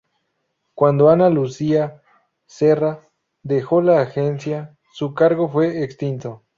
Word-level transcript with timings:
Cuando 0.73 1.11
Ana 1.11 1.29
Lúcia 1.29 2.01
Serra 2.47 3.01
dejó 3.43 3.83
la 3.83 4.01
Agencia, 4.01 4.75
su 4.93 5.13
cargo 5.13 5.47
fue 5.47 5.83
extinto. 5.83 6.41